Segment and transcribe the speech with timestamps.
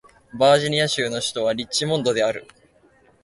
[0.33, 2.47] バージニア州の州都はリッチモンドである